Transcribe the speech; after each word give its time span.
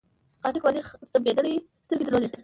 خاټک 0.41 0.63
وازې 0.65 0.81
ځمبېدلې 1.11 1.53
سترګې 1.83 2.03
درلودې. 2.07 2.29